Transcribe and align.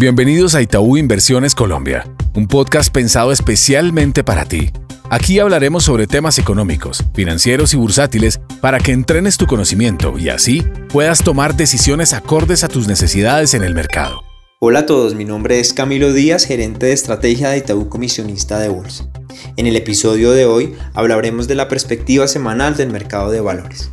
Bienvenidos 0.00 0.54
a 0.54 0.62
Itaú 0.62 0.96
Inversiones 0.96 1.56
Colombia, 1.56 2.06
un 2.36 2.46
podcast 2.46 2.92
pensado 2.94 3.32
especialmente 3.32 4.22
para 4.22 4.44
ti. 4.44 4.70
Aquí 5.10 5.40
hablaremos 5.40 5.82
sobre 5.82 6.06
temas 6.06 6.38
económicos, 6.38 7.02
financieros 7.14 7.74
y 7.74 7.78
bursátiles 7.78 8.38
para 8.60 8.78
que 8.78 8.92
entrenes 8.92 9.38
tu 9.38 9.48
conocimiento 9.48 10.16
y 10.16 10.28
así 10.28 10.62
puedas 10.92 11.24
tomar 11.24 11.56
decisiones 11.56 12.12
acordes 12.12 12.62
a 12.62 12.68
tus 12.68 12.86
necesidades 12.86 13.54
en 13.54 13.64
el 13.64 13.74
mercado. 13.74 14.22
Hola 14.60 14.80
a 14.80 14.86
todos, 14.86 15.16
mi 15.16 15.24
nombre 15.24 15.58
es 15.58 15.74
Camilo 15.74 16.12
Díaz, 16.12 16.44
gerente 16.44 16.86
de 16.86 16.92
estrategia 16.92 17.48
de 17.48 17.58
Itaú 17.58 17.88
Comisionista 17.88 18.60
de 18.60 18.68
Bolsa. 18.68 19.10
En 19.56 19.66
el 19.66 19.74
episodio 19.74 20.30
de 20.30 20.44
hoy 20.46 20.76
hablaremos 20.94 21.48
de 21.48 21.56
la 21.56 21.66
perspectiva 21.66 22.28
semanal 22.28 22.76
del 22.76 22.90
mercado 22.90 23.32
de 23.32 23.40
valores. 23.40 23.90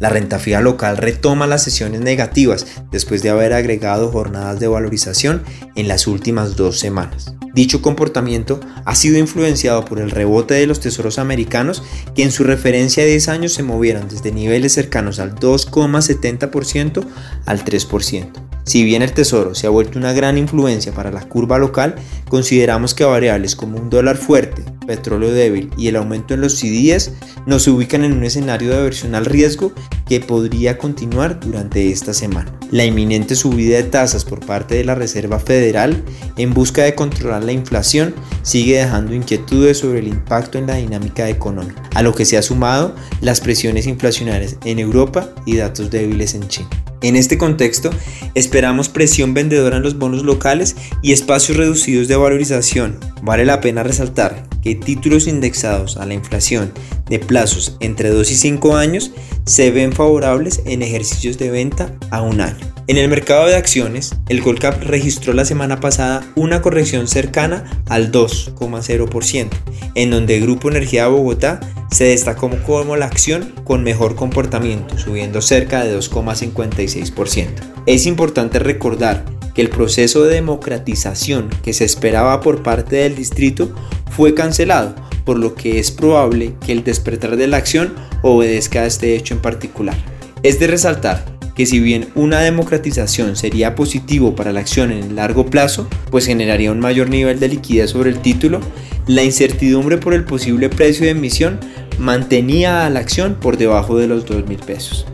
La 0.00 0.08
renta 0.08 0.38
fija 0.38 0.62
local 0.62 0.96
retoma 0.96 1.46
las 1.46 1.62
sesiones 1.62 2.00
negativas 2.00 2.66
después 2.90 3.22
de 3.22 3.28
haber 3.28 3.52
agregado 3.52 4.10
jornadas 4.10 4.58
de 4.58 4.66
valorización 4.66 5.42
en 5.76 5.88
las 5.88 6.06
últimas 6.06 6.56
dos 6.56 6.78
semanas. 6.78 7.34
Dicho 7.52 7.82
comportamiento 7.82 8.60
ha 8.86 8.94
sido 8.94 9.18
influenciado 9.18 9.84
por 9.84 10.00
el 10.00 10.10
rebote 10.10 10.54
de 10.54 10.66
los 10.66 10.80
tesoros 10.80 11.18
americanos 11.18 11.82
que 12.14 12.22
en 12.22 12.32
su 12.32 12.44
referencia 12.44 13.02
de 13.02 13.10
10 13.10 13.28
años 13.28 13.52
se 13.52 13.62
movieron 13.62 14.08
desde 14.08 14.32
niveles 14.32 14.72
cercanos 14.72 15.18
al 15.18 15.34
2,70% 15.34 17.04
al 17.44 17.62
3%. 17.62 18.30
Si 18.64 18.84
bien 18.84 19.02
el 19.02 19.12
tesoro 19.12 19.54
se 19.54 19.66
ha 19.66 19.70
vuelto 19.70 19.98
una 19.98 20.14
gran 20.14 20.38
influencia 20.38 20.92
para 20.92 21.10
la 21.10 21.28
curva 21.28 21.58
local, 21.58 21.96
consideramos 22.28 22.94
que 22.94 23.04
variables 23.04 23.54
como 23.54 23.76
un 23.76 23.90
dólar 23.90 24.16
fuerte, 24.16 24.64
petróleo 24.90 25.30
débil 25.30 25.70
y 25.78 25.86
el 25.86 25.94
aumento 25.94 26.34
en 26.34 26.40
los 26.40 26.58
CDS 26.58 27.12
nos 27.46 27.68
ubican 27.68 28.02
en 28.02 28.12
un 28.12 28.24
escenario 28.24 28.70
de 28.70 28.78
aversión 28.78 29.14
al 29.14 29.24
riesgo 29.24 29.72
que 30.08 30.18
podría 30.18 30.78
continuar 30.78 31.38
durante 31.38 31.92
esta 31.92 32.12
semana. 32.12 32.52
La 32.72 32.84
inminente 32.84 33.36
subida 33.36 33.76
de 33.76 33.84
tasas 33.84 34.24
por 34.24 34.44
parte 34.44 34.74
de 34.74 34.84
la 34.84 34.96
Reserva 34.96 35.38
Federal 35.38 36.02
en 36.36 36.52
busca 36.52 36.82
de 36.82 36.96
controlar 36.96 37.44
la 37.44 37.52
inflación 37.52 38.16
sigue 38.42 38.78
dejando 38.78 39.14
inquietudes 39.14 39.78
sobre 39.78 40.00
el 40.00 40.08
impacto 40.08 40.58
en 40.58 40.66
la 40.66 40.74
dinámica 40.74 41.28
económica, 41.28 41.88
a 41.94 42.02
lo 42.02 42.12
que 42.12 42.24
se 42.24 42.36
ha 42.36 42.42
sumado 42.42 42.96
las 43.20 43.40
presiones 43.40 43.86
inflacionarias 43.86 44.56
en 44.64 44.80
Europa 44.80 45.30
y 45.46 45.56
datos 45.56 45.90
débiles 45.90 46.34
en 46.34 46.48
China. 46.48 46.89
En 47.02 47.16
este 47.16 47.38
contexto, 47.38 47.90
esperamos 48.34 48.88
presión 48.88 49.32
vendedora 49.32 49.78
en 49.78 49.82
los 49.82 49.98
bonos 49.98 50.22
locales 50.22 50.76
y 51.02 51.12
espacios 51.12 51.56
reducidos 51.56 52.08
de 52.08 52.16
valorización. 52.16 52.98
Vale 53.22 53.44
la 53.44 53.60
pena 53.60 53.82
resaltar 53.82 54.46
que 54.62 54.74
títulos 54.74 55.26
indexados 55.26 55.96
a 55.96 56.04
la 56.04 56.14
inflación 56.14 56.72
de 57.08 57.18
plazos 57.18 57.76
entre 57.80 58.10
2 58.10 58.30
y 58.30 58.34
5 58.36 58.76
años 58.76 59.12
se 59.46 59.70
ven 59.70 59.92
favorables 59.92 60.62
en 60.66 60.82
ejercicios 60.82 61.38
de 61.38 61.50
venta 61.50 61.94
a 62.10 62.20
un 62.20 62.40
año. 62.40 62.70
En 62.86 62.96
el 62.96 63.08
mercado 63.08 63.46
de 63.46 63.54
acciones, 63.54 64.16
el 64.28 64.42
Colcap 64.42 64.82
registró 64.82 65.32
la 65.32 65.44
semana 65.44 65.78
pasada 65.78 66.26
una 66.34 66.60
corrección 66.60 67.06
cercana 67.06 67.64
al 67.88 68.10
2,0%, 68.10 69.48
en 69.94 70.10
donde 70.10 70.40
Grupo 70.40 70.70
Energía 70.70 71.04
de 71.04 71.10
Bogotá 71.10 71.60
se 71.90 72.04
destacó 72.04 72.50
como 72.66 72.96
la 72.96 73.06
acción 73.06 73.52
con 73.64 73.82
mejor 73.82 74.14
comportamiento, 74.14 74.98
subiendo 74.98 75.42
cerca 75.42 75.84
de 75.84 75.98
2,56%. 75.98 77.48
Es 77.86 78.06
importante 78.06 78.58
recordar 78.58 79.24
que 79.54 79.62
el 79.62 79.70
proceso 79.70 80.22
de 80.24 80.34
democratización 80.34 81.50
que 81.62 81.72
se 81.72 81.84
esperaba 81.84 82.40
por 82.40 82.62
parte 82.62 82.96
del 82.96 83.16
distrito 83.16 83.74
fue 84.10 84.34
cancelado, 84.34 84.94
por 85.24 85.38
lo 85.38 85.54
que 85.54 85.78
es 85.78 85.90
probable 85.90 86.54
que 86.64 86.72
el 86.72 86.84
despertar 86.84 87.36
de 87.36 87.46
la 87.46 87.56
acción 87.56 87.94
obedezca 88.22 88.80
a 88.80 88.86
este 88.86 89.16
hecho 89.16 89.34
en 89.34 89.40
particular. 89.40 89.96
Es 90.42 90.58
de 90.60 90.68
resaltar 90.68 91.39
que 91.60 91.66
si 91.66 91.78
bien 91.78 92.08
una 92.14 92.40
democratización 92.40 93.36
sería 93.36 93.74
positivo 93.74 94.34
para 94.34 94.50
la 94.50 94.60
acción 94.60 94.90
en 94.90 95.04
el 95.04 95.16
largo 95.16 95.44
plazo, 95.44 95.86
pues 96.10 96.24
generaría 96.24 96.72
un 96.72 96.80
mayor 96.80 97.10
nivel 97.10 97.38
de 97.38 97.48
liquidez 97.48 97.90
sobre 97.90 98.08
el 98.08 98.20
título, 98.20 98.60
la 99.06 99.24
incertidumbre 99.24 99.98
por 99.98 100.14
el 100.14 100.24
posible 100.24 100.70
precio 100.70 101.04
de 101.04 101.10
emisión 101.10 101.60
mantenía 101.98 102.86
a 102.86 102.88
la 102.88 103.00
acción 103.00 103.34
por 103.38 103.58
debajo 103.58 103.98
de 103.98 104.06
los 104.06 104.24
2 104.24 104.48
mil 104.48 104.56
pesos. 104.56 105.04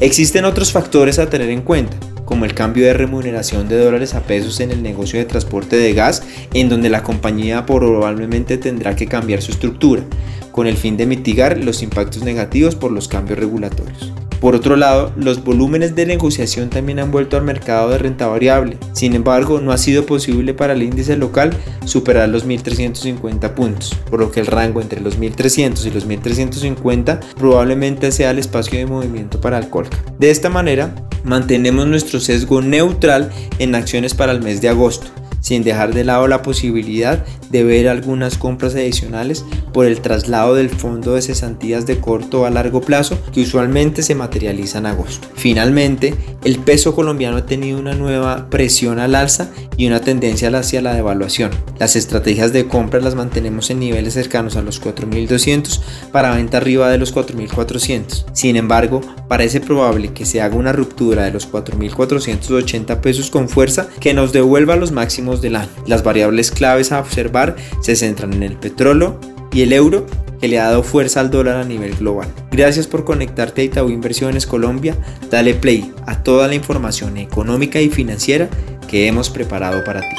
Existen 0.00 0.46
otros 0.46 0.72
factores 0.72 1.18
a 1.18 1.28
tener 1.28 1.50
en 1.50 1.60
cuenta, 1.60 1.98
como 2.24 2.46
el 2.46 2.54
cambio 2.54 2.86
de 2.86 2.94
remuneración 2.94 3.68
de 3.68 3.76
dólares 3.76 4.14
a 4.14 4.22
pesos 4.22 4.58
en 4.60 4.70
el 4.70 4.82
negocio 4.82 5.18
de 5.18 5.26
transporte 5.26 5.76
de 5.76 5.92
gas, 5.92 6.22
en 6.54 6.70
donde 6.70 6.88
la 6.88 7.02
compañía 7.02 7.66
probablemente 7.66 8.56
tendrá 8.56 8.96
que 8.96 9.06
cambiar 9.06 9.42
su 9.42 9.52
estructura, 9.52 10.02
con 10.50 10.66
el 10.66 10.78
fin 10.78 10.96
de 10.96 11.04
mitigar 11.04 11.62
los 11.62 11.82
impactos 11.82 12.22
negativos 12.22 12.74
por 12.74 12.90
los 12.90 13.06
cambios 13.06 13.38
regulatorios. 13.38 14.14
Por 14.40 14.54
otro 14.54 14.76
lado, 14.76 15.12
los 15.16 15.44
volúmenes 15.44 15.94
de 15.94 16.06
negociación 16.06 16.70
también 16.70 16.98
han 16.98 17.10
vuelto 17.10 17.36
al 17.36 17.44
mercado 17.44 17.90
de 17.90 17.98
renta 17.98 18.26
variable. 18.26 18.78
Sin 18.92 19.14
embargo, 19.14 19.60
no 19.60 19.72
ha 19.72 19.78
sido 19.78 20.06
posible 20.06 20.54
para 20.54 20.72
el 20.72 20.82
índice 20.82 21.16
local 21.16 21.50
superar 21.84 22.28
los 22.28 22.46
1.350 22.46 23.54
puntos, 23.54 23.94
por 24.08 24.20
lo 24.20 24.30
que 24.30 24.40
el 24.40 24.46
rango 24.46 24.80
entre 24.80 25.00
los 25.00 25.18
1.300 25.18 25.84
y 25.86 25.90
los 25.90 26.08
1.350 26.08 27.20
probablemente 27.38 28.12
sea 28.12 28.30
el 28.30 28.38
espacio 28.38 28.78
de 28.78 28.86
movimiento 28.86 29.40
para 29.40 29.58
el 29.58 29.68
Colca. 29.68 29.98
De 30.18 30.30
esta 30.30 30.48
manera, 30.48 30.94
mantenemos 31.22 31.86
nuestro 31.86 32.18
sesgo 32.18 32.62
neutral 32.62 33.30
en 33.58 33.74
acciones 33.74 34.14
para 34.14 34.32
el 34.32 34.42
mes 34.42 34.60
de 34.62 34.70
agosto 34.70 35.19
sin 35.40 35.62
dejar 35.62 35.94
de 35.94 36.04
lado 36.04 36.26
la 36.28 36.42
posibilidad 36.42 37.24
de 37.50 37.64
ver 37.64 37.88
algunas 37.88 38.38
compras 38.38 38.74
adicionales 38.74 39.44
por 39.72 39.86
el 39.86 40.00
traslado 40.00 40.54
del 40.54 40.70
fondo 40.70 41.14
de 41.14 41.22
cesantías 41.22 41.86
de 41.86 42.00
corto 42.00 42.46
a 42.46 42.50
largo 42.50 42.80
plazo 42.80 43.18
que 43.32 43.42
usualmente 43.42 44.02
se 44.02 44.14
materializa 44.14 44.78
en 44.78 44.86
agosto. 44.86 45.28
Finalmente, 45.34 46.14
el 46.44 46.58
peso 46.58 46.94
colombiano 46.94 47.38
ha 47.38 47.46
tenido 47.46 47.78
una 47.78 47.94
nueva 47.94 48.48
presión 48.50 48.98
al 48.98 49.14
alza 49.14 49.50
y 49.76 49.86
una 49.86 50.00
tendencia 50.00 50.50
hacia 50.58 50.82
la 50.82 50.94
devaluación. 50.94 51.50
Las 51.78 51.96
estrategias 51.96 52.52
de 52.52 52.66
compra 52.66 53.00
las 53.00 53.14
mantenemos 53.14 53.70
en 53.70 53.80
niveles 53.80 54.14
cercanos 54.14 54.56
a 54.56 54.62
los 54.62 54.82
4.200 54.82 55.80
para 56.12 56.34
venta 56.34 56.56
arriba 56.56 56.90
de 56.90 56.98
los 56.98 57.14
4.400. 57.14 58.24
Sin 58.32 58.56
embargo, 58.56 59.00
parece 59.28 59.60
probable 59.60 60.12
que 60.12 60.26
se 60.26 60.40
haga 60.40 60.56
una 60.56 60.72
ruptura 60.72 61.24
de 61.24 61.30
los 61.30 61.50
4.480 61.50 63.00
pesos 63.00 63.30
con 63.30 63.48
fuerza 63.48 63.88
que 64.00 64.14
nos 64.14 64.32
devuelva 64.32 64.76
los 64.76 64.92
del 65.36 65.56
año. 65.56 65.70
Las 65.86 66.02
variables 66.02 66.50
claves 66.50 66.92
a 66.92 67.00
observar 67.00 67.56
se 67.80 67.96
centran 67.96 68.32
en 68.32 68.42
el 68.42 68.56
petróleo 68.56 69.18
y 69.52 69.62
el 69.62 69.72
euro 69.72 70.06
que 70.40 70.48
le 70.48 70.58
ha 70.58 70.64
dado 70.64 70.82
fuerza 70.82 71.20
al 71.20 71.30
dólar 71.30 71.56
a 71.56 71.64
nivel 71.64 71.94
global. 71.94 72.28
Gracias 72.50 72.86
por 72.86 73.04
conectarte 73.04 73.62
a 73.62 73.64
Itaú 73.64 73.90
Inversiones 73.90 74.46
Colombia. 74.46 74.96
Dale 75.30 75.54
play 75.54 75.92
a 76.06 76.22
toda 76.22 76.48
la 76.48 76.54
información 76.54 77.16
económica 77.18 77.80
y 77.80 77.90
financiera 77.90 78.48
que 78.88 79.06
hemos 79.06 79.30
preparado 79.30 79.84
para 79.84 80.00
ti. 80.00 80.16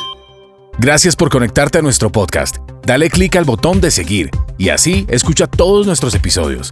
Gracias 0.77 1.15
por 1.15 1.29
conectarte 1.29 1.79
a 1.79 1.81
nuestro 1.81 2.11
podcast. 2.11 2.57
Dale 2.85 3.09
clic 3.09 3.35
al 3.35 3.45
botón 3.45 3.81
de 3.81 3.91
seguir 3.91 4.29
y 4.57 4.69
así 4.69 5.05
escucha 5.09 5.47
todos 5.47 5.85
nuestros 5.85 6.15
episodios. 6.15 6.71